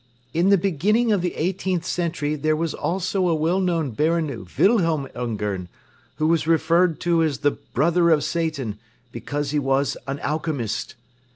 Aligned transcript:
"In 0.33 0.49
the 0.49 0.57
beginning 0.57 1.11
of 1.11 1.21
the 1.21 1.35
eighteenth 1.35 1.85
century 1.85 2.35
there 2.35 2.55
was 2.55 2.73
also 2.73 3.27
a 3.27 3.35
well 3.35 3.59
known 3.59 3.91
Baron 3.91 4.47
Wilhelm 4.57 5.07
Ungern, 5.13 5.69
who 6.15 6.25
was 6.25 6.47
referred 6.47 6.99
to 7.01 7.21
as 7.21 7.37
the 7.41 7.51
'brother 7.51 8.09
of 8.09 8.23
Satan' 8.23 8.79
because 9.11 9.51
he 9.51 9.59
was 9.59 9.97
an 10.07 10.19
alchemist. 10.21 10.95